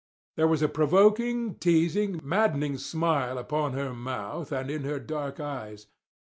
There 0.35 0.47
was 0.47 0.63
a 0.63 0.67
provoking, 0.67 1.53
teasing, 1.59 2.19
maddening 2.23 2.79
smile 2.79 3.37
upon 3.37 3.73
her 3.73 3.93
mouth 3.93 4.51
and 4.51 4.71
in 4.71 4.83
her 4.83 4.97
dark 4.97 5.39
eyes. 5.39 5.85